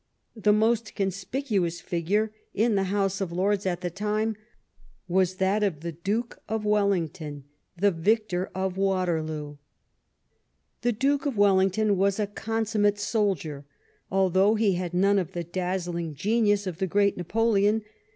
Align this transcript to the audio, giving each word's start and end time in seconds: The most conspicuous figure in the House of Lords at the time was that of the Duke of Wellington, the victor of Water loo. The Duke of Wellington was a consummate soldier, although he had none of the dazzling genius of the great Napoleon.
The 0.35 0.51
most 0.51 0.95
conspicuous 0.95 1.79
figure 1.79 2.31
in 2.55 2.73
the 2.73 2.85
House 2.85 3.21
of 3.21 3.31
Lords 3.31 3.67
at 3.67 3.81
the 3.81 3.91
time 3.91 4.35
was 5.07 5.35
that 5.35 5.61
of 5.61 5.81
the 5.81 5.91
Duke 5.91 6.39
of 6.49 6.65
Wellington, 6.65 7.43
the 7.77 7.91
victor 7.91 8.49
of 8.55 8.77
Water 8.77 9.21
loo. 9.21 9.59
The 10.81 10.91
Duke 10.91 11.27
of 11.27 11.37
Wellington 11.37 11.97
was 11.97 12.19
a 12.19 12.25
consummate 12.25 12.97
soldier, 12.97 13.67
although 14.09 14.55
he 14.55 14.73
had 14.73 14.95
none 14.95 15.19
of 15.19 15.33
the 15.33 15.43
dazzling 15.43 16.15
genius 16.15 16.65
of 16.65 16.79
the 16.79 16.87
great 16.87 17.15
Napoleon. 17.15 17.83